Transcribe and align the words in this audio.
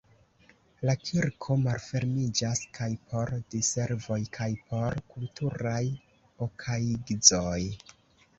La 0.89 0.93
kirko 1.01 1.57
malfermiĝas 1.65 2.61
kaj 2.77 2.87
por 3.11 3.33
diservoj 3.55 4.19
kaj 4.39 4.49
por 4.71 4.99
kulturaj 5.13 5.83
okaigzoj. 6.49 7.61